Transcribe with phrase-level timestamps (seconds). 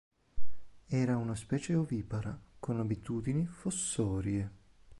[0.87, 4.51] Era una specie ovipara, con abitudini fossorie.